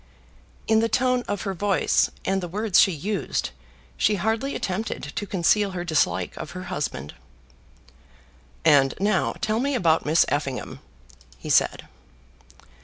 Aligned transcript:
In 0.67 0.79
the 0.79 0.89
tone 0.89 1.21
of 1.27 1.43
her 1.43 1.53
voice, 1.53 2.09
and 2.25 2.41
the 2.41 2.47
words 2.47 2.81
she 2.81 2.91
used, 2.91 3.51
she 3.97 4.15
hardly 4.15 4.55
attempted 4.55 5.03
to 5.15 5.27
conceal 5.27 5.73
her 5.77 5.83
dislike 5.83 6.35
of 6.37 6.53
her 6.57 6.63
husband. 6.73 7.13
"And 8.65 8.95
now 8.99 9.33
tell 9.41 9.59
me 9.59 9.75
about 9.75 10.03
Miss 10.07 10.25
Effingham," 10.27 10.79
he 11.37 11.51
said. 11.51 11.83